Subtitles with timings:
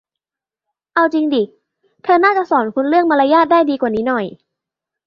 [0.93, 1.43] เอาจริงดิ
[2.03, 4.25] เธอน่าจะสอนคุณเรื่องมารยาทได้ดีกว่านี้หน่อย